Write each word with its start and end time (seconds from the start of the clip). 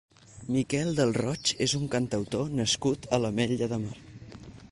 Miquel 0.53 0.87
del 0.99 1.11
Roig 1.17 1.51
és 1.65 1.75
un 1.81 1.85
cantautor 1.97 2.49
nascut 2.61 3.07
a 3.19 3.23
l'Ametlla 3.25 3.71
de 3.75 3.83
Mar. 3.87 3.95